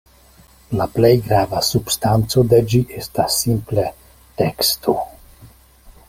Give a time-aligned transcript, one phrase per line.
[0.79, 3.85] La plej grava substanco de ĝi estas simple
[4.43, 4.97] teksto.